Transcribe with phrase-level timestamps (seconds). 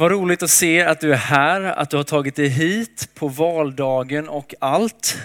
[0.00, 3.28] Vad roligt att se att du är här, att du har tagit dig hit på
[3.28, 5.18] valdagen och allt.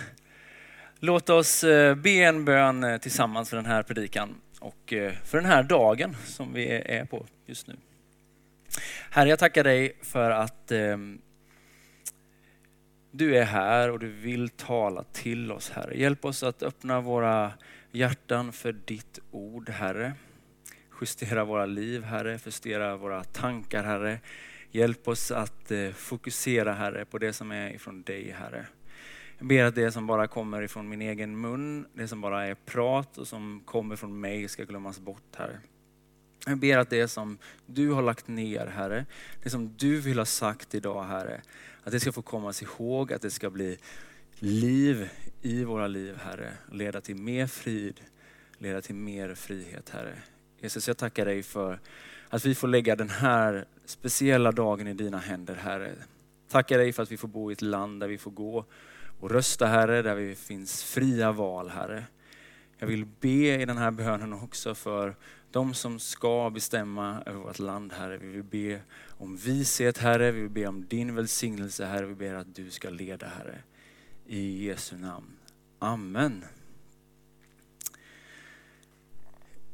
[1.00, 5.38] Låt oss eh, be en bön eh, tillsammans för den här predikan och eh, för
[5.38, 7.75] den här dagen som vi är på just nu.
[9.09, 11.21] Herre, jag tackar dig för att ehm,
[13.11, 15.99] du är här och du vill tala till oss, Herre.
[15.99, 17.51] Hjälp oss att öppna våra
[17.91, 20.13] hjärtan för ditt ord, Herre.
[21.01, 22.39] Justera våra liv, Herre.
[22.45, 24.19] Justera våra tankar, Herre.
[24.75, 28.66] Hjälp oss att eh, fokusera Herre på det som är ifrån dig Herre.
[29.38, 32.55] Jag ber att det som bara kommer ifrån min egen mun, det som bara är
[32.55, 35.59] prat och som kommer från mig ska glömmas bort Herre.
[36.45, 39.05] Jag ber att det som du har lagt ner Herre,
[39.43, 41.41] det som du vill ha sagt idag Herre,
[41.83, 43.77] att det ska få kommas ihåg, att det ska bli
[44.39, 45.09] liv
[45.41, 46.53] i våra liv Herre.
[46.71, 48.02] Leda till mer frid,
[48.57, 50.17] leda till mer frihet Herre.
[50.59, 51.80] Jesus jag tackar dig för
[52.35, 55.94] att vi får lägga den här speciella dagen i dina händer Herre.
[56.49, 58.66] Tackar dig för att vi får bo i ett land där vi får gå
[59.19, 62.03] och rösta Herre, där vi finns fria val Herre.
[62.78, 65.16] Jag vill be i den här bönen också för
[65.52, 68.17] de som ska bestämma över vårt land Herre.
[68.17, 72.06] Vi vill be om vishet Herre, vi vill be om din välsignelse Herre.
[72.06, 73.58] Vi ber att du ska leda Herre.
[74.25, 75.31] I Jesu namn.
[75.80, 76.45] Amen.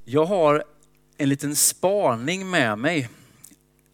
[0.05, 0.63] Jag har
[1.21, 3.09] en liten spaning med mig.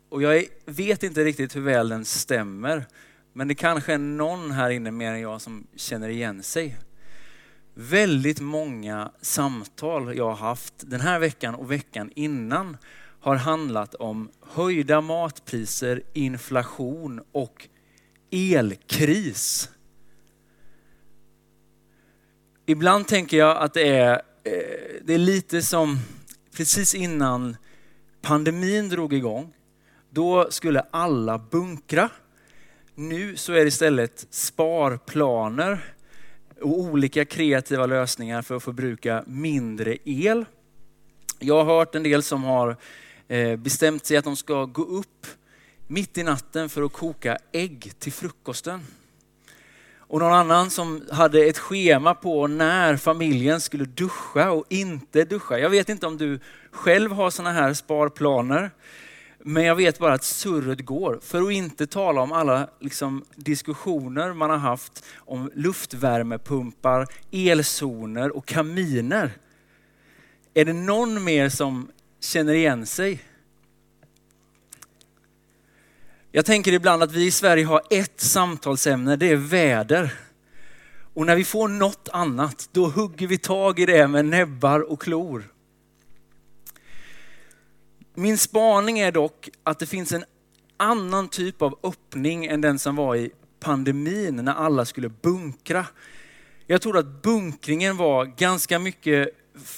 [0.09, 2.85] Och jag vet inte riktigt hur väl den stämmer.
[3.33, 6.77] Men det kanske är någon här inne mer än jag som känner igen sig.
[7.73, 12.77] Väldigt många samtal jag har haft den här veckan och veckan innan
[13.19, 17.67] har handlat om höjda matpriser, inflation och
[18.31, 19.69] elkris.
[22.65, 25.99] Ibland tänker jag att det är, eh, det är lite som
[26.57, 27.57] precis innan
[28.21, 29.53] pandemin drog igång,
[30.09, 32.09] då skulle alla bunkra.
[32.95, 35.93] Nu så är det istället sparplaner
[36.61, 40.45] och olika kreativa lösningar för att förbruka mindre el.
[41.39, 42.77] Jag har hört en del som har
[43.27, 45.27] eh, bestämt sig att de ska gå upp
[45.87, 48.81] mitt i natten för att koka ägg till frukosten.
[50.09, 55.59] Och någon annan som hade ett schema på när familjen skulle duscha och inte duscha.
[55.59, 56.39] Jag vet inte om du
[56.71, 58.71] själv har sådana här sparplaner.
[59.39, 61.19] Men jag vet bara att surret går.
[61.21, 68.45] För att inte tala om alla liksom, diskussioner man har haft om luftvärmepumpar, elzoner och
[68.45, 69.31] kaminer.
[70.53, 73.23] Är det någon mer som känner igen sig?
[76.37, 80.13] Jag tänker ibland att vi i Sverige har ett samtalsämne, det är väder.
[81.13, 85.01] Och när vi får något annat, då hugger vi tag i det med näbbar och
[85.01, 85.43] klor.
[88.15, 90.25] Min spaning är dock att det finns en
[90.77, 95.85] annan typ av öppning än den som var i pandemin när alla skulle bunkra.
[96.67, 99.29] Jag tror att bunkringen var ganska mycket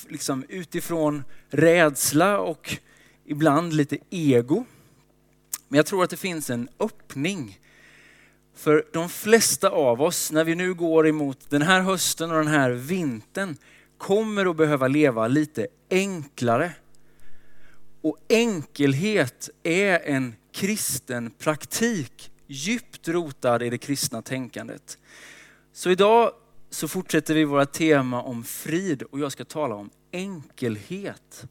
[0.08, 2.78] liksom utifrån rädsla och
[3.26, 4.66] ibland lite ego.
[5.70, 7.60] Men jag tror att det finns en öppning.
[8.56, 12.48] För de flesta av oss, när vi nu går emot den här hösten och den
[12.48, 13.58] här vintern,
[13.98, 16.72] kommer att behöva leva lite enklare.
[18.02, 24.98] Och enkelhet är en kristen praktik, djupt rotad i det kristna tänkandet.
[25.74, 26.32] Så idag
[26.70, 31.46] så fortsätter vi våra tema om frid och jag ska tala om enkelhet.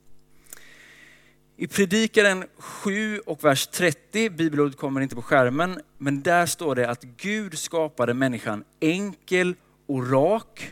[1.60, 6.90] I Predikaren 7 och vers 30, bibelordet kommer inte på skärmen, men där står det
[6.90, 9.54] att Gud skapade människan enkel
[9.86, 10.70] och rak.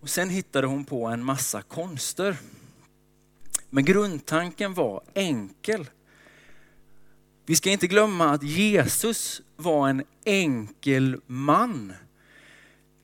[0.00, 2.36] Och sen hittade hon på en massa konster.
[3.70, 5.90] Men grundtanken var enkel.
[7.46, 11.92] Vi ska inte glömma att Jesus var en enkel man.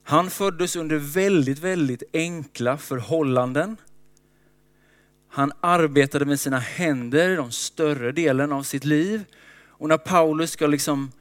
[0.02, 3.76] Han föddes under väldigt, väldigt enkla förhållanden.
[5.38, 9.24] Han arbetade med sina händer de större delen av sitt liv.
[9.66, 11.12] Och när Paulus ska liksom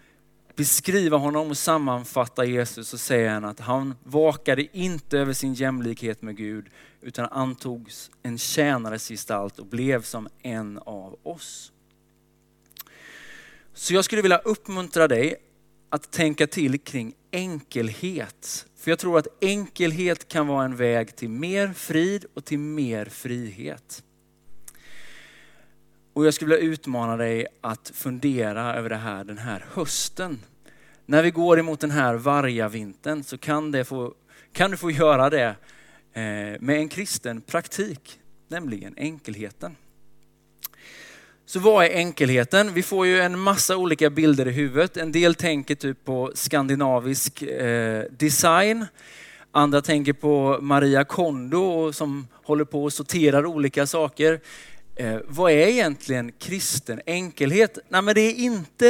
[0.55, 6.21] beskriva honom och sammanfatta Jesus så säger han att han vakade inte över sin jämlikhet
[6.21, 6.65] med Gud
[7.01, 11.71] utan antogs en tjänares gestalt och blev som en av oss.
[13.73, 15.35] Så jag skulle vilja uppmuntra dig
[15.89, 18.65] att tänka till kring enkelhet.
[18.77, 23.05] För jag tror att enkelhet kan vara en väg till mer frid och till mer
[23.05, 24.03] frihet.
[26.17, 30.39] Och jag skulle vilja utmana dig att fundera över det här den här hösten.
[31.05, 34.13] När vi går emot den här vargavintern så kan, det få,
[34.53, 35.55] kan du få göra det
[36.13, 39.75] eh, med en kristen praktik, nämligen enkelheten.
[41.45, 42.73] Så vad är enkelheten?
[42.73, 44.97] Vi får ju en massa olika bilder i huvudet.
[44.97, 48.85] En del tänker typ på skandinavisk eh, design.
[49.51, 54.39] Andra tänker på Maria Kondo som håller på och sorterar olika saker.
[54.99, 57.77] Eh, vad är egentligen kristen enkelhet?
[57.89, 58.89] Nej, men det är inte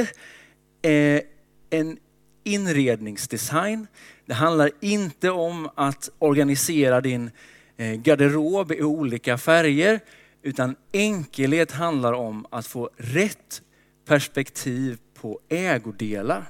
[0.81, 1.21] eh,
[1.69, 1.97] en
[2.43, 3.87] inredningsdesign.
[4.25, 7.31] Det handlar inte om att organisera din
[7.77, 9.99] eh, garderob i olika färger,
[10.41, 13.61] utan enkelhet handlar om att få rätt
[14.05, 16.49] perspektiv på ägodelar.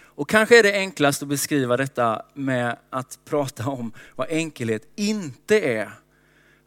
[0.00, 5.60] Och kanske är det enklast att beskriva detta med att prata om vad enkelhet inte
[5.60, 5.90] är.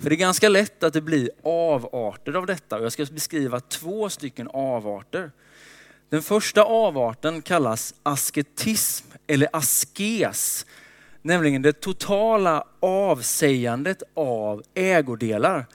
[0.01, 3.59] För det är ganska lätt att det blir avarter av detta och jag ska beskriva
[3.59, 5.31] två stycken avarter.
[6.09, 10.65] Den första avarten kallas asketism eller askes,
[11.21, 15.65] nämligen det totala avsägandet av ägodelar.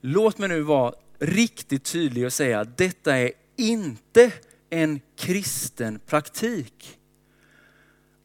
[0.00, 4.32] Låt mig nu vara riktigt tydlig och säga att detta är inte
[4.70, 6.98] en kristen praktik.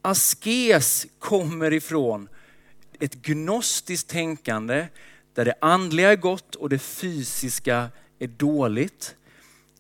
[0.01, 2.29] Askes kommer ifrån
[2.99, 4.87] ett gnostiskt tänkande
[5.33, 7.89] där det andliga är gott och det fysiska
[8.19, 9.15] är dåligt.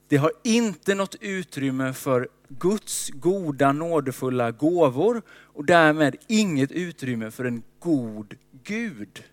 [0.07, 7.45] Det har inte något utrymme för Guds goda nådefulla gåvor och därmed inget utrymme för
[7.45, 8.33] en god
[8.63, 9.23] Gud.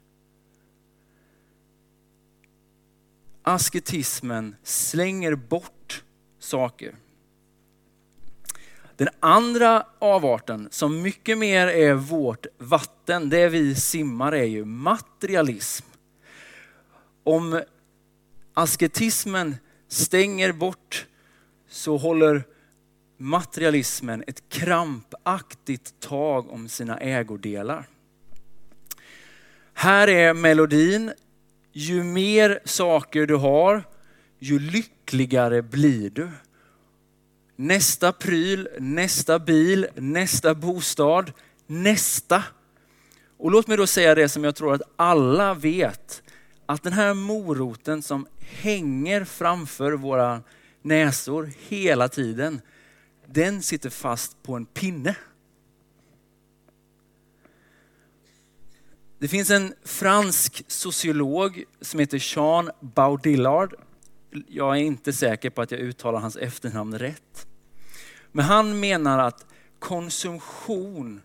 [3.43, 6.05] Asketismen slänger bort
[6.39, 6.95] saker.
[8.97, 15.87] Den andra avarten som mycket mer är vårt vatten, det vi simmar är ju materialism.
[17.29, 17.63] Om
[18.55, 19.57] asketismen
[19.89, 21.07] stänger bort
[21.69, 22.43] så håller
[23.17, 27.89] materialismen ett krampaktigt tag om sina ägodelar.
[29.73, 31.13] Här är melodin.
[31.73, 33.83] Ju mer saker du har,
[34.39, 36.29] ju lyckligare blir du.
[37.57, 41.33] Nästa pryl, nästa bil, nästa bostad,
[41.67, 42.43] nästa.
[43.39, 46.23] Och låt mig då säga det som jag tror att alla vet.
[46.71, 50.43] Att den här moroten som hänger framför våra
[50.83, 52.61] näsor hela tiden,
[53.27, 55.17] den sitter fast på en pinne.
[59.19, 63.75] Det finns en fransk sociolog som heter Jean Baudillard.
[64.49, 67.47] Jag är inte säker på att jag uttalar hans efternamn rätt.
[68.33, 69.47] Men han menar att
[69.79, 71.21] konsumtion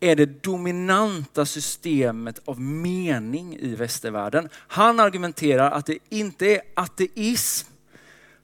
[0.00, 4.48] är det dominanta systemet av mening i västervärlden.
[4.54, 7.68] Han argumenterar att det inte är ateism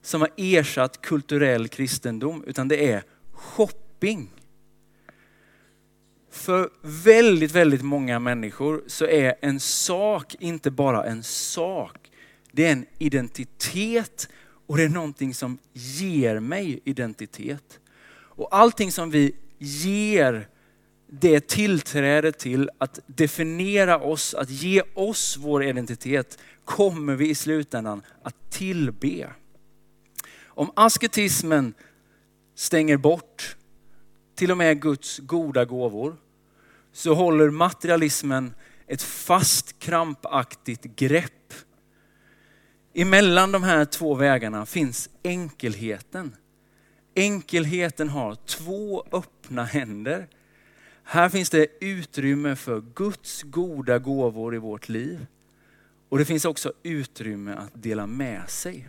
[0.02, 4.30] som har ersatt kulturell kristendom, utan det är shopping.
[6.30, 12.10] För väldigt, väldigt många människor så är en sak inte bara en sak.
[12.52, 14.28] Det är en identitet
[14.66, 17.80] och det är någonting som ger mig identitet.
[18.08, 20.48] Och allting som vi ger
[21.06, 28.02] det tillträde till att definiera oss, att ge oss vår identitet, kommer vi i slutändan
[28.22, 29.30] att tillbe.
[30.44, 31.74] Om asketismen
[32.54, 33.56] stänger bort
[34.34, 36.16] till och med Guds goda gåvor,
[36.92, 38.54] så håller materialismen
[38.86, 41.54] ett fast krampaktigt grepp.
[42.94, 46.36] Emellan de här två vägarna finns enkelheten.
[47.14, 50.28] Enkelheten har två öppna händer
[51.08, 55.26] här finns det utrymme för Guds goda gåvor i vårt liv.
[56.08, 58.88] Och det finns också utrymme att dela med sig.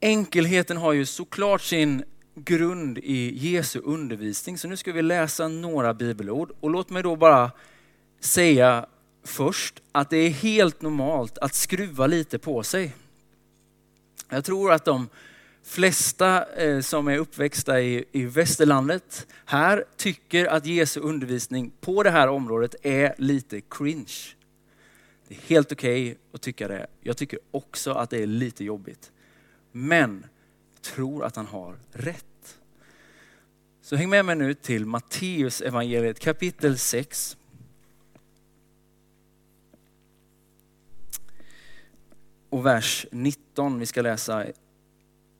[0.00, 2.04] Enkelheten har ju såklart sin
[2.34, 4.58] grund i Jesu undervisning.
[4.58, 6.52] Så nu ska vi läsa några bibelord.
[6.60, 7.50] Och låt mig då bara
[8.20, 8.86] säga
[9.24, 12.94] först att det är helt normalt att skruva lite på sig.
[14.28, 15.08] Jag tror att de
[15.68, 22.10] flesta eh, som är uppväxta i, i västerlandet här tycker att Jesu undervisning på det
[22.10, 24.34] här området är lite cringe.
[25.28, 26.86] Det är helt okej okay att tycka det.
[27.00, 29.12] Jag tycker också att det är lite jobbigt.
[29.72, 30.26] Men
[30.74, 32.58] jag tror att han har rätt.
[33.82, 37.36] Så häng med mig nu till Matteus evangeliet kapitel 6.
[42.50, 43.78] Och vers 19.
[43.78, 44.46] Vi ska läsa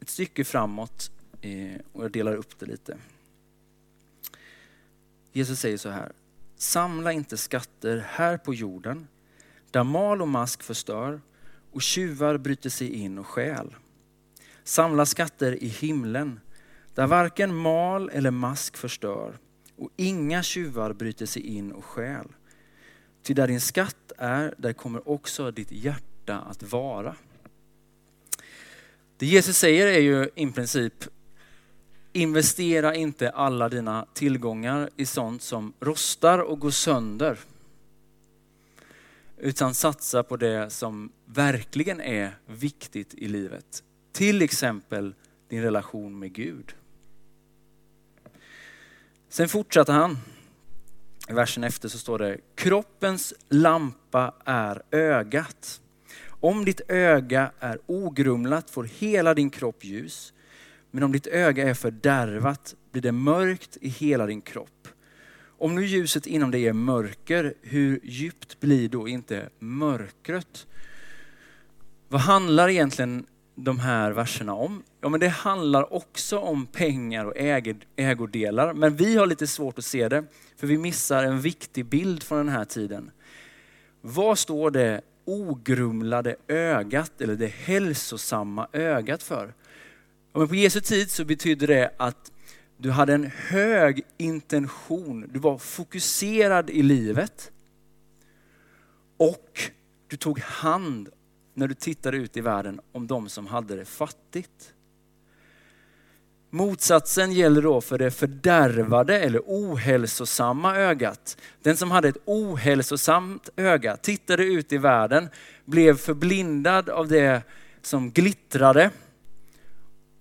[0.01, 2.99] ett stycke framåt eh, och jag delar upp det lite.
[5.33, 6.13] Jesus säger så här,
[6.57, 9.09] samla inte skatter här på jorden
[9.71, 11.21] där mal och mask förstör
[11.73, 13.75] och tjuvar bryter sig in och stjäl.
[14.65, 16.41] Samla skatter i himlen
[16.95, 19.39] där varken mal eller mask förstör
[19.77, 22.27] och inga tjuvar bryter sig in och stjäl.
[23.23, 27.17] Ty där din skatt är, där kommer också ditt hjärta att vara.
[29.19, 31.05] Det Jesus säger är ju i princip,
[32.13, 37.39] investera inte alla dina tillgångar i sånt som rostar och går sönder.
[39.37, 43.83] Utan satsa på det som verkligen är viktigt i livet.
[44.13, 45.15] Till exempel
[45.49, 46.75] din relation med Gud.
[49.29, 50.19] Sen fortsatte han.
[51.29, 55.81] I versen efter så står det, kroppens lampa är ögat.
[56.41, 60.33] Om ditt öga är ogrumlat får hela din kropp ljus.
[60.91, 64.89] Men om ditt öga är fördärvat blir det mörkt i hela din kropp.
[65.59, 70.67] Om nu ljuset inom dig är mörker, hur djupt blir då inte mörkret?
[72.09, 74.83] Vad handlar egentligen de här verserna om?
[75.01, 77.37] Ja, men det handlar också om pengar och
[77.97, 80.25] ägodelar, men vi har lite svårt att se det,
[80.57, 83.11] för vi missar en viktig bild från den här tiden.
[84.01, 89.55] Vad står det ogrumlade ögat eller det hälsosamma ögat för?
[90.33, 92.33] Och på Jesu tid så betydde det att
[92.77, 97.53] du hade en hög intention, du var fokuserad i livet
[99.17, 99.61] och
[100.07, 101.09] du tog hand
[101.55, 104.75] när du tittade ut i världen om de som hade det fattigt.
[106.51, 111.37] Motsatsen gäller då för det fördärvade eller ohälsosamma ögat.
[111.63, 115.29] Den som hade ett ohälsosamt öga tittade ut i världen,
[115.65, 117.43] blev förblindad av det
[117.83, 118.91] som glittrade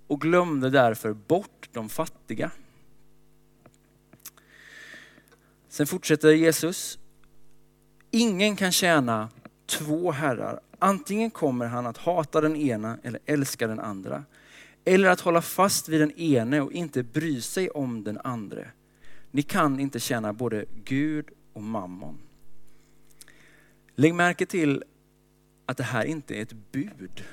[0.08, 2.52] och glömde därför bort de fattiga.
[5.70, 7.00] Sen fortsätter Jesus.
[8.12, 9.30] Ingen kan tjäna
[9.66, 10.60] två herrar.
[10.80, 14.24] Antingen kommer han att hata den ena eller älska den andra.
[14.88, 18.72] Eller att hålla fast vid den ene och inte bry sig om den andre.
[19.32, 22.18] Ni kan inte tjäna både Gud och mammon.
[23.96, 24.84] Lägg märke till
[25.66, 27.24] att det här inte är ett bud.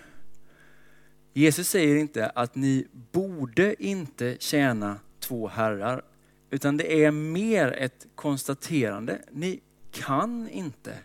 [1.33, 6.03] Jesus säger inte att ni borde inte tjäna två herrar,
[6.51, 9.23] utan det är mer ett konstaterande.
[9.31, 10.99] Ni kan inte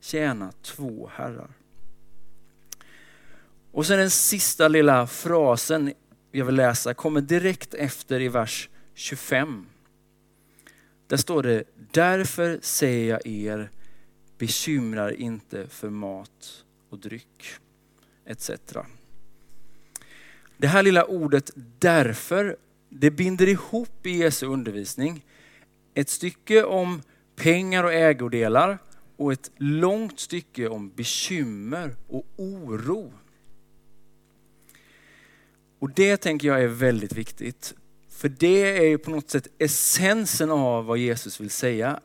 [0.00, 1.50] tjäna två herrar.
[3.74, 5.92] Och sen den sista lilla frasen
[6.32, 9.66] jag vill läsa kommer direkt efter i vers 25.
[11.06, 13.70] Där står det, därför säger jag er,
[14.38, 17.54] bekymrar inte för mat och dryck
[18.26, 18.50] etc.
[20.56, 22.56] Det här lilla ordet därför,
[22.88, 25.24] det binder ihop i Jesu undervisning
[25.94, 27.02] ett stycke om
[27.36, 28.78] pengar och ägodelar
[29.16, 33.12] och ett långt stycke om bekymmer och oro.
[35.84, 37.74] Och det tänker jag är väldigt viktigt.
[38.08, 42.00] För det är ju på något sätt essensen av vad Jesus vill säga.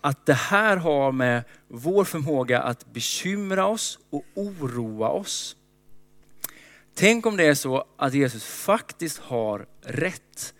[0.00, 5.56] Att det här har med vår förmåga att bekymra oss och oroa oss.
[6.94, 10.54] Tänk om det är så att Jesus faktiskt har rätt.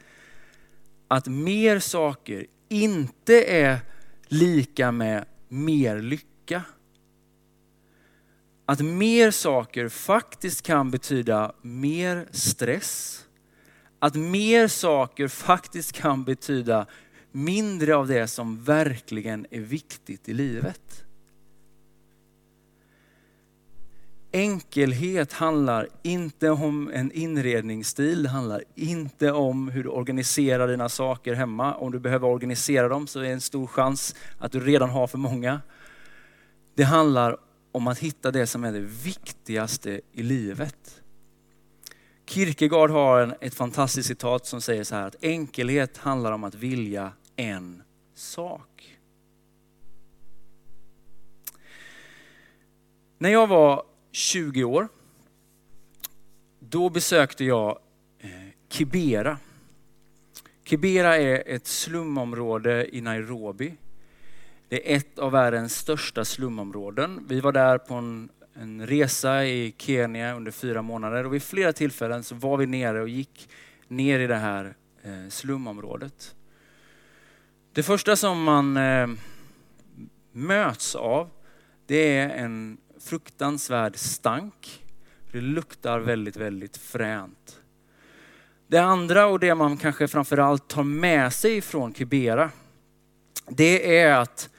[1.09, 3.79] Att mer saker inte är
[4.27, 6.63] lika med mer lycka.
[8.67, 13.23] Att mer saker faktiskt kan betyda mer stress.
[13.99, 16.87] Att mer saker faktiskt kan betyda
[17.33, 21.05] mindre av det som verkligen är viktigt i livet.
[24.33, 31.35] Enkelhet handlar inte om en inredningsstil, det handlar inte om hur du organiserar dina saker
[31.35, 31.75] hemma.
[31.75, 35.07] Om du behöver organisera dem så är det en stor chans att du redan har
[35.07, 35.61] för många.
[36.75, 37.37] Det handlar
[37.77, 41.03] om att hitta det som är det viktigaste i livet.
[42.27, 47.13] Kierkegaard har ett fantastiskt citat som säger så här att enkelhet handlar om att vilja
[47.37, 47.83] en
[48.15, 48.99] sak.
[53.19, 54.89] När jag var 20 år,
[56.59, 57.79] då besökte jag
[58.19, 58.31] eh,
[58.69, 59.39] Kibera.
[60.65, 63.77] Kibera är ett slumområde i Nairobi.
[64.69, 67.25] Det är ett av världens största slumområden.
[67.29, 71.73] Vi var där på en, en resa i Kenya under fyra månader och vid flera
[71.73, 73.49] tillfällen så var vi nere och gick
[73.89, 76.35] ner i det här eh, slumområdet.
[77.73, 79.09] Det första som man eh,
[80.33, 81.31] möts av,
[81.87, 84.85] det är en fruktansvärd stank.
[85.33, 87.61] Det luktar väldigt, väldigt fränt.
[88.67, 92.51] Det andra och det man kanske framförallt tar med sig från Kibera,
[93.49, 94.51] det är att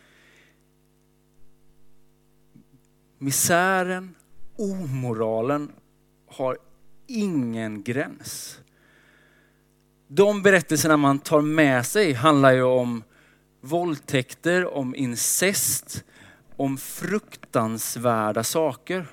[3.17, 4.15] misären,
[4.57, 5.71] omoralen
[6.27, 6.57] har
[7.07, 8.59] ingen gräns.
[10.07, 13.03] De berättelserna man tar med sig handlar ju om
[13.61, 16.03] våldtäkter, om incest,
[16.55, 19.05] om fruktansvärda saker.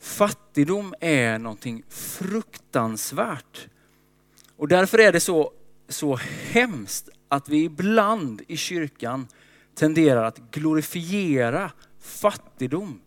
[0.00, 3.68] Fattigdom är någonting fruktansvärt.
[4.56, 5.52] Och därför är det så,
[5.88, 6.16] så
[6.50, 9.28] hemskt att vi ibland i kyrkan
[9.74, 11.72] tenderar att glorifiera
[12.08, 13.00] fattigdom.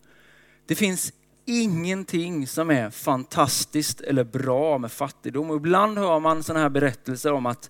[0.66, 1.14] Det finns
[1.46, 5.50] ingenting som är fantastiskt eller bra med fattigdom.
[5.50, 7.70] Och ibland hör man sådana här berättelser om att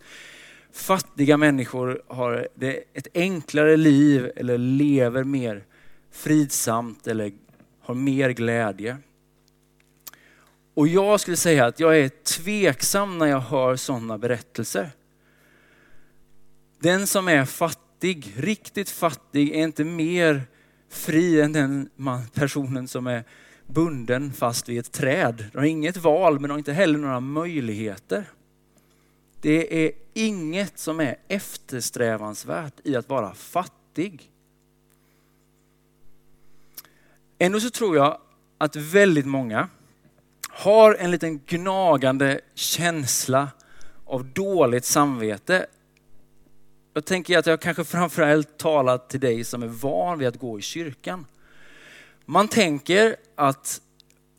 [0.74, 2.48] fattiga människor har
[2.94, 5.64] ett enklare liv eller lever mer
[6.12, 7.32] fridsamt eller
[7.82, 8.98] har mer glädje.
[10.74, 14.92] Och jag skulle säga att jag är tveksam när jag hör sådana berättelser.
[16.80, 20.42] Den som är fattig, riktigt fattig, är inte mer
[20.92, 21.90] fri än den
[22.34, 23.24] personen som är
[23.68, 25.46] bunden fast vid ett träd.
[25.52, 28.26] De har inget val men de har inte heller några möjligheter.
[29.42, 34.32] Det är inget som är eftersträvansvärt i att vara fattig.
[37.40, 38.18] Ändå så tror jag
[38.58, 39.70] att väldigt många
[40.50, 43.50] har en liten gnagande känsla
[44.06, 45.66] av dåligt samvete.
[46.94, 50.60] Jag tänker att jag kanske framförallt talar till dig som är van vid att gå
[50.60, 51.26] i kyrkan.
[52.26, 53.82] Man tänker att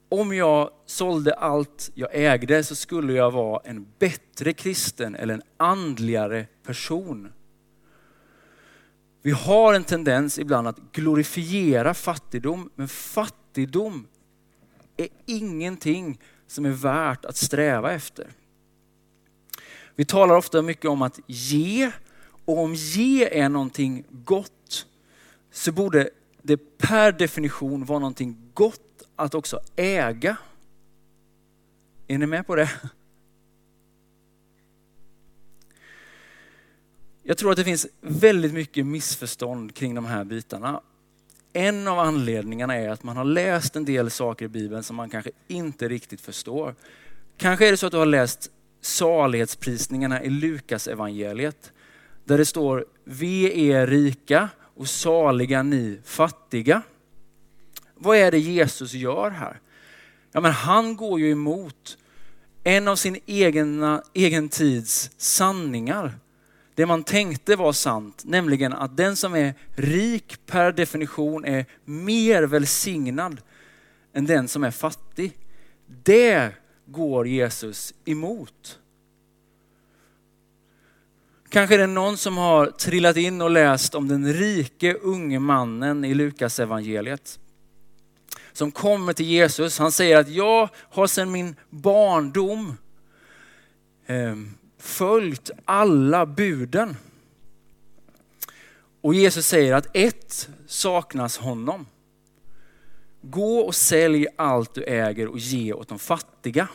[0.09, 5.43] om jag sålde allt jag ägde så skulle jag vara en bättre kristen eller en
[5.57, 7.33] andligare person.
[9.23, 14.07] Vi har en tendens ibland att glorifiera fattigdom, men fattigdom
[14.97, 18.27] är ingenting som är värt att sträva efter.
[19.95, 21.91] Vi talar ofta mycket om att ge
[22.45, 24.87] och om ge är någonting gott
[25.51, 26.11] så borde
[26.43, 30.37] det per definition vara någonting gott att också äga.
[32.09, 32.71] Är ni med på det?
[37.23, 40.81] Jag tror att det finns väldigt mycket missförstånd kring de här bitarna.
[41.53, 45.11] En av anledningarna är att man har läst en del saker i Bibeln som man
[45.11, 46.75] kanske inte riktigt förstår.
[47.37, 51.73] Kanske är det så att du har läst salighetsprisningarna i Lukas evangeliet
[52.25, 56.83] där det står ve er rika och saliga ni fattiga.
[57.95, 59.61] Vad är det Jesus gör här?
[60.33, 61.99] Ja, men han går ju emot
[62.65, 66.19] en av sin egna, egen tids sanningar.
[66.75, 72.43] Det man tänkte var sant, nämligen att den som är rik per definition är mer
[72.43, 73.41] välsignad
[74.13, 75.33] än den som är fattig.
[76.05, 76.53] Det
[76.87, 78.79] går Jesus emot.
[81.53, 86.05] Kanske är det någon som har trillat in och läst om den rike unge mannen
[86.05, 87.39] i Lukas evangeliet
[88.53, 89.79] som kommer till Jesus.
[89.79, 92.77] Han säger att jag har sedan min barndom
[94.07, 94.37] eh,
[94.79, 96.97] följt alla buden.
[99.01, 101.87] Och Jesus säger att ett saknas honom.
[103.23, 106.69] Gå och sälj allt du äger och ge åt de fattiga.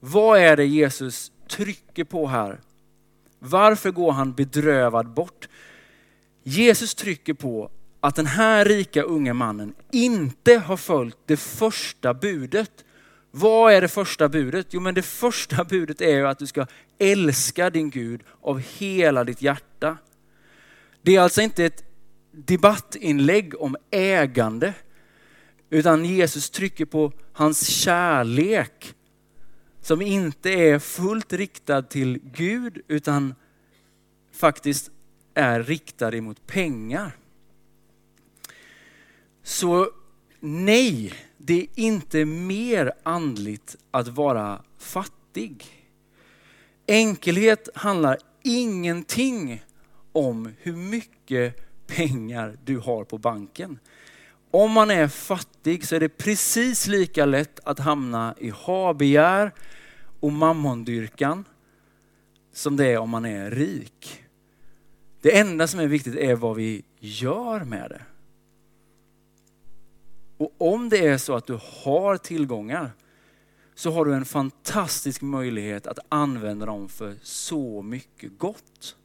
[0.00, 2.60] Vad är det Jesus trycker på här?
[3.42, 5.48] Varför går han bedrövad bort?
[6.42, 12.84] Jesus trycker på att den här rika unge mannen inte har följt det första budet.
[13.30, 14.66] Vad är det första budet?
[14.70, 16.66] Jo men det första budet är ju att du ska
[16.98, 19.96] älska din Gud av hela ditt hjärta.
[21.02, 21.84] Det är alltså inte ett
[22.32, 24.74] debattinlägg om ägande,
[25.70, 28.94] utan Jesus trycker på hans kärlek
[29.80, 33.34] som inte är fullt riktad till Gud utan
[34.32, 34.90] faktiskt
[35.34, 37.16] är riktad emot pengar.
[39.42, 39.90] Så
[40.40, 45.66] nej, det är inte mer andligt att vara fattig.
[46.86, 49.64] Enkelhet handlar ingenting
[50.12, 53.78] om hur mycket pengar du har på banken.
[54.50, 59.52] Om man är fattig så är det precis lika lätt att hamna i habegär
[60.20, 61.44] och mammondyrkan
[62.52, 64.24] som det är om man är rik.
[65.20, 68.02] Det enda som är viktigt är vad vi gör med det.
[70.36, 72.90] Och om det är så att du har tillgångar
[73.74, 78.96] så har du en fantastisk möjlighet att använda dem för så mycket gott.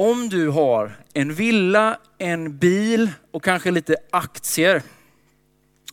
[0.00, 4.82] Om du har en villa, en bil och kanske lite aktier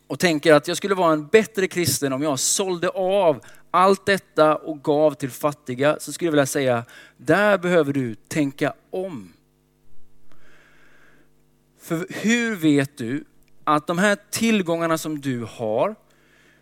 [0.07, 4.55] och tänker att jag skulle vara en bättre kristen om jag sålde av allt detta
[4.55, 6.85] och gav till fattiga så skulle jag vilja säga,
[7.17, 9.33] där behöver du tänka om.
[11.79, 13.23] För hur vet du
[13.63, 15.95] att de här tillgångarna som du har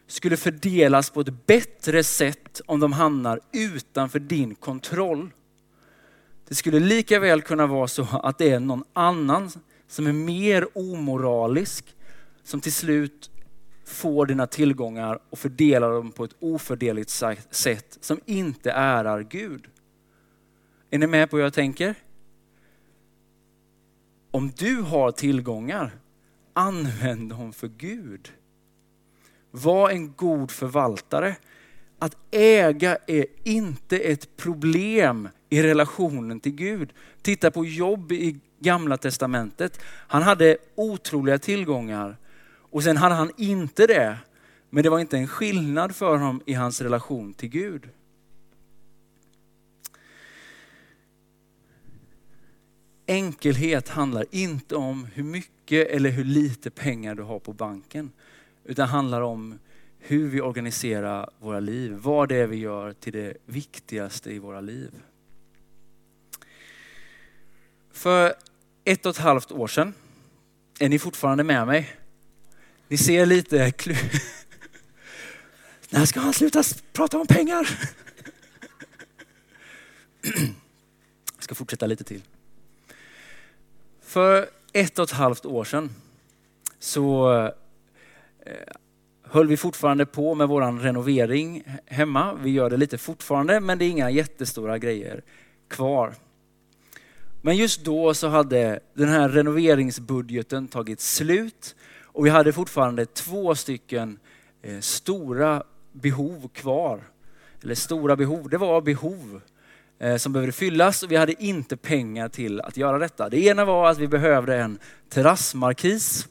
[0.08, 5.31] skulle fördelas på ett bättre sätt om de hamnar utanför din kontroll?
[6.47, 9.51] Det skulle lika väl kunna vara så att det är någon annan
[9.88, 11.95] som är mer omoralisk,
[12.43, 13.31] som till slut
[13.86, 17.10] får dina tillgångar och fördelar dem på ett ofördeligt
[17.49, 19.67] sätt som inte ärar Gud.
[20.89, 21.95] Är ni med på hur jag tänker?
[24.31, 25.91] Om du har tillgångar,
[26.53, 28.31] använd dem för Gud.
[29.51, 31.36] Var en god förvaltare.
[31.99, 36.93] Att äga är inte ett problem i relationen till Gud.
[37.21, 39.79] Titta på Jobb i gamla testamentet.
[39.85, 42.17] Han hade otroliga tillgångar
[42.71, 44.17] och sen hade han inte det.
[44.69, 47.89] Men det var inte en skillnad för honom i hans relation till Gud.
[53.07, 58.11] Enkelhet handlar inte om hur mycket eller hur lite pengar du har på banken.
[58.63, 59.59] Utan handlar om
[59.99, 61.91] hur vi organiserar våra liv.
[61.91, 64.91] Vad det är vi gör till det viktigaste i våra liv.
[67.95, 68.34] För
[68.84, 69.93] ett och ett halvt år sedan,
[70.79, 71.95] är ni fortfarande med mig?
[72.88, 73.73] Ni ser lite...
[75.89, 77.79] När ska han sluta prata om pengar?
[80.21, 80.34] Jag
[81.39, 82.21] ska fortsätta lite till.
[84.01, 85.89] För ett och ett halvt år sedan
[86.79, 87.31] så
[88.45, 88.53] eh,
[89.23, 92.34] höll vi fortfarande på med vår renovering hemma.
[92.34, 95.23] Vi gör det lite fortfarande men det är inga jättestora grejer
[95.67, 96.15] kvar.
[97.45, 103.55] Men just då så hade den här renoveringsbudgeten tagit slut och vi hade fortfarande två
[103.55, 104.19] stycken
[104.62, 107.03] eh, stora behov kvar.
[107.63, 109.41] Eller stora behov, det var behov
[109.99, 113.29] eh, som behövde fyllas och vi hade inte pengar till att göra detta.
[113.29, 114.79] Det ena var att vi behövde en
[115.10, 116.27] terrassmarkis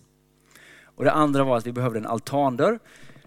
[0.84, 2.78] och det andra var att vi behövde en altandörr.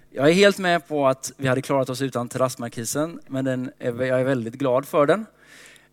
[0.09, 4.03] Jag är helt med på att vi hade klarat oss utan terrassmarkisen, men den är,
[4.03, 5.25] jag är väldigt glad för den.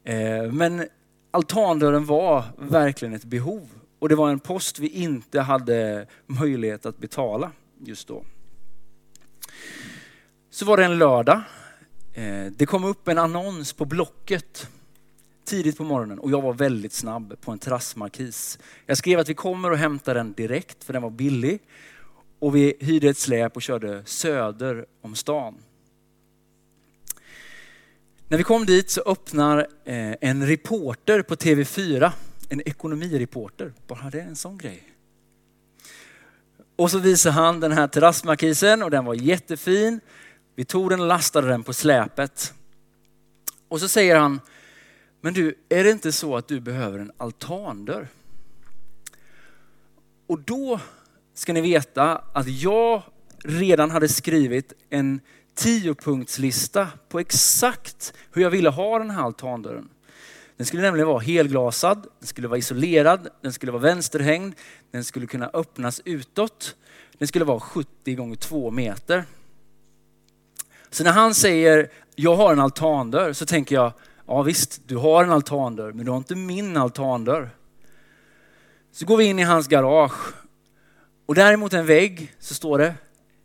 [0.05, 0.87] Eh, men
[1.35, 3.69] altandörren var verkligen ett behov
[3.99, 8.25] och det var en post vi inte hade möjlighet att betala just då.
[10.51, 11.43] Så var det en lördag.
[12.13, 14.69] Eh, det kom upp en annons på Blocket
[15.45, 18.59] tidigt på morgonen och jag var väldigt snabb på en terrassmarkis.
[18.87, 21.61] Jag skrev att vi kommer och hämtar den direkt för den var billig.
[22.39, 25.55] Och vi hyrde ett släp och körde söder om stan.
[28.35, 32.13] När vi kom dit så öppnar eh, en reporter på TV4,
[32.49, 34.83] en ekonomireporter, bara det är en sån grej.
[36.77, 40.01] Och så visar han den här terrassmarkisen och den var jättefin.
[40.55, 42.55] Vi tog den och lastade den på släpet.
[43.69, 44.41] Och så säger han,
[45.21, 48.09] men du, är det inte så att du behöver en altandörr?
[50.27, 50.81] Och då
[51.35, 53.03] ska ni veta att jag
[53.45, 55.21] redan hade skrivit en
[55.55, 59.89] tiopunktslista på exakt hur jag ville ha den här altandörren.
[60.57, 64.55] Den skulle nämligen vara helglasad, den skulle vara isolerad, den skulle vara vänsterhängd,
[64.91, 66.77] den skulle kunna öppnas utåt.
[67.19, 69.25] Den skulle vara 70 gånger 2 meter.
[70.91, 73.93] Så när han säger, jag har en altandörr, så tänker jag,
[74.27, 77.51] ja visst, du har en altandörr, men du har inte min altandörr.
[78.93, 80.35] Så går vi in i hans garage
[81.27, 82.95] och däremot en vägg så står det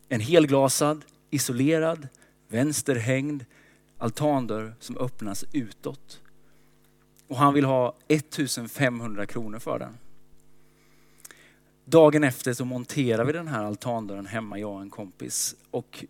[0.09, 2.07] en helglasad, isolerad,
[2.47, 3.45] vänsterhängd
[3.97, 6.21] altandörr som öppnas utåt.
[7.27, 9.97] Och han vill ha 1500 kronor för den.
[11.85, 15.55] Dagen efter så monterar vi den här altandörren hemma, jag och en kompis.
[15.71, 16.05] Och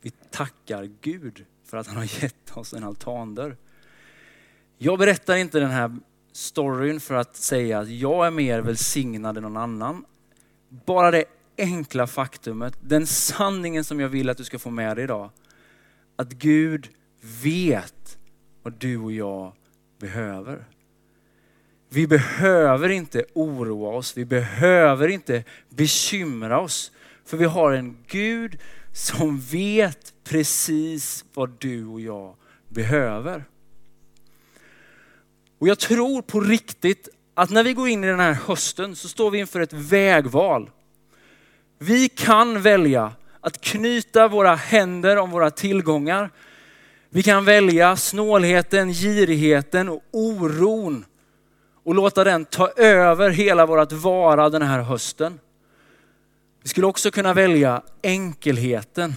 [0.00, 3.56] vi tackar Gud för att han har gett oss en altandörr.
[4.78, 5.96] Jag berättar inte den här
[6.32, 10.04] storyn för att säga att jag är mer välsignad än någon annan.
[10.68, 11.24] Bara det
[11.58, 15.30] enkla faktumet, den sanningen som jag vill att du ska få med dig idag.
[16.16, 16.88] Att Gud
[17.42, 18.18] vet
[18.62, 19.52] vad du och jag
[19.98, 20.64] behöver.
[21.88, 26.92] Vi behöver inte oroa oss, vi behöver inte bekymra oss.
[27.24, 28.58] För vi har en Gud
[28.92, 32.36] som vet precis vad du och jag
[32.68, 33.44] behöver.
[35.58, 39.08] Och jag tror på riktigt att när vi går in i den här hösten så
[39.08, 40.70] står vi inför ett vägval.
[41.78, 46.30] Vi kan välja att knyta våra händer om våra tillgångar.
[47.10, 51.04] Vi kan välja snålheten, girigheten och oron
[51.84, 55.38] och låta den ta över hela vårt vara den här hösten.
[56.62, 59.14] Vi skulle också kunna välja enkelheten.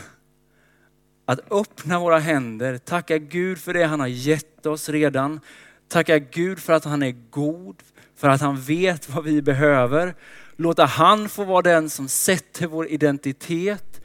[1.26, 5.40] Att öppna våra händer, tacka Gud för det han har gett oss redan.
[5.88, 7.76] Tacka Gud för att han är god,
[8.16, 10.16] för att han vet vad vi behöver.
[10.62, 14.02] Låta han få vara den som sätter vår identitet.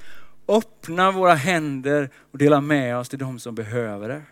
[0.49, 4.23] Öppna våra händer och dela med oss till de som behöver det.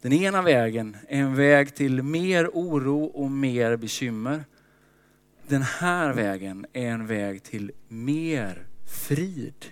[0.00, 4.44] Den ena vägen är en väg till mer oro och mer bekymmer.
[5.48, 9.66] den här vägen är en väg till mer frid.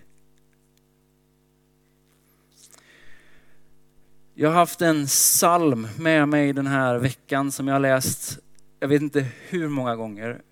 [4.35, 8.39] Jag har haft en psalm med mig den här veckan som jag har läst,
[8.85, 10.42] jag vet inte hur många gånger.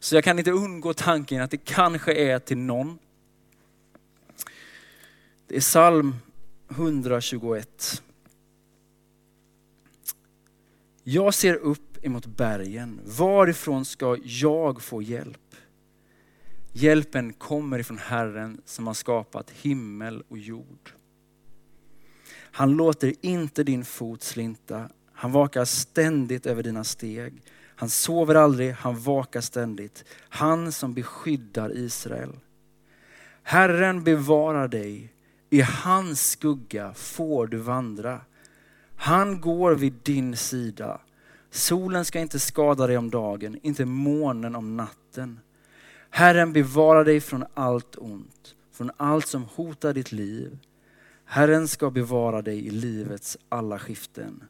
[0.00, 2.98] Så jag kan inte undgå tanken att det kanske är till någon.
[5.46, 6.14] Det är psalm
[6.68, 8.02] 121.
[11.02, 13.00] Jag ser upp emot bergen.
[13.04, 15.54] Varifrån ska jag få hjälp?
[16.72, 20.92] Hjälpen kommer ifrån Herren som har skapat himmel och jord.
[22.32, 24.90] Han låter inte din fot slinta.
[25.16, 27.42] Han vakar ständigt över dina steg.
[27.76, 30.04] Han sover aldrig, han vakar ständigt.
[30.28, 32.32] Han som beskyddar Israel.
[33.42, 35.12] Herren bevarar dig.
[35.50, 38.20] I hans skugga får du vandra.
[38.96, 41.00] Han går vid din sida.
[41.50, 45.40] Solen ska inte skada dig om dagen, inte månen om natten.
[46.10, 50.58] Herren bevarar dig från allt ont, från allt som hotar ditt liv.
[51.24, 54.44] Herren ska bevara dig i livets alla skiften,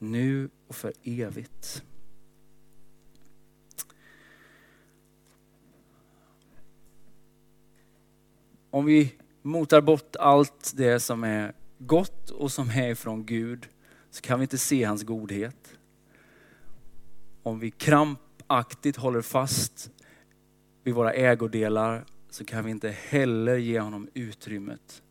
[0.00, 1.84] nu och för evigt.
[8.70, 13.68] Om vi motar bort allt det som är gott och som är ifrån Gud
[14.10, 15.78] så kan vi inte se hans godhet.
[17.42, 19.90] Om vi krampaktigt håller fast
[20.82, 25.02] vid våra ägodelar så kan vi inte heller ge honom utrymmet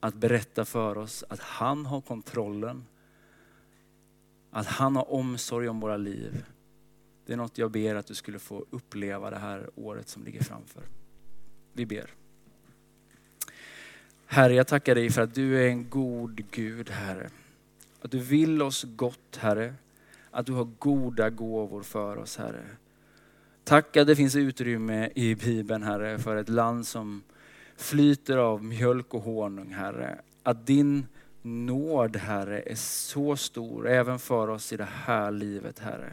[0.00, 2.84] att berätta för oss att han har kontrollen.
[4.56, 6.44] Att han har omsorg om våra liv.
[7.26, 10.42] Det är något jag ber att du skulle få uppleva det här året som ligger
[10.42, 10.82] framför.
[11.72, 12.10] Vi ber.
[14.26, 17.30] Herre, jag tackar dig för att du är en god Gud, Herre.
[18.00, 19.74] Att du vill oss gott, Herre.
[20.30, 22.66] Att du har goda gåvor för oss, Herre.
[23.64, 27.22] Tack att det finns utrymme i Bibeln, Herre, för ett land som
[27.76, 30.18] flyter av mjölk och honung, Herre.
[30.42, 31.06] Att din
[31.46, 36.12] nåd, Herre, är så stor även för oss i det här livet, Herre.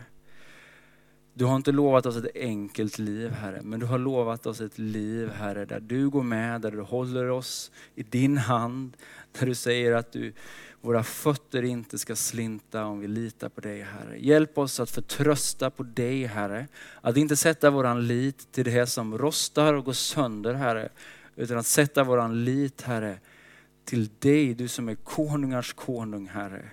[1.34, 4.78] Du har inte lovat oss ett enkelt liv, Herre, men du har lovat oss ett
[4.80, 8.98] liv, Herre, där du går med, där du håller oss i din hand,
[9.40, 10.34] där du säger att du,
[10.82, 14.18] våra fötter inte ska slinta om vi litar på dig, Herre.
[14.20, 16.68] Hjälp oss att förtrösta på dig, Herre.
[17.02, 20.90] Att inte sätta våran lit till det som rostar och går sönder, Herre,
[21.36, 23.20] utan att sätta våran lit, Herre,
[23.86, 26.66] till dig, du som är konungars konung, Herre.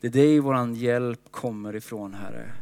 [0.00, 2.52] Det är dig våran hjälp kommer ifrån, Herre.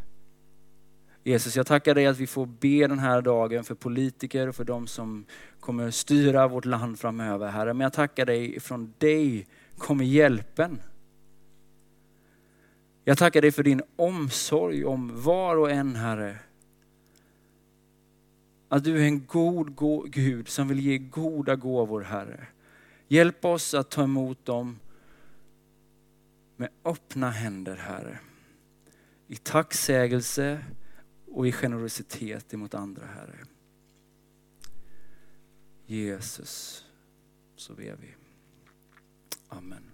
[1.24, 4.64] Jesus, jag tackar dig att vi får be den här dagen för politiker och för
[4.64, 5.24] de som
[5.60, 7.74] kommer styra vårt land framöver, Herre.
[7.74, 9.46] Men jag tackar dig, från dig
[9.78, 10.80] kommer hjälpen.
[13.04, 16.38] Jag tackar dig för din omsorg om var och en, Herre.
[18.68, 22.46] Att du är en god, god Gud som vill ge goda gåvor, Herre.
[23.14, 24.80] Hjälp oss att ta emot dem
[26.56, 28.18] med öppna händer, Herre.
[29.26, 30.64] I tacksägelse
[31.26, 33.38] och i generositet emot andra, Herre.
[35.86, 36.84] Jesus,
[37.56, 38.14] så ber vi.
[39.48, 39.93] Amen.